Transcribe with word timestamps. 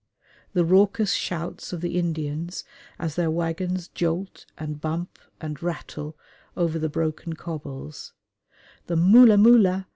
The 0.53 0.65
raucous 0.65 1.13
shouts 1.13 1.73
of 1.73 1.81
the 1.81 1.99
Indians 1.99 2.63
as 2.97 3.13
their 3.13 3.29
waggons 3.29 3.87
jolt 3.89 4.47
and 4.57 4.81
bump 4.81 5.19
and 5.39 5.61
rattle 5.61 6.17
over 6.57 6.79
the 6.79 6.89
broken 6.89 7.33
cobbles: 7.33 8.11
the 8.87 8.95
"_Mūla 8.95 9.39
mūla! 9.39 9.85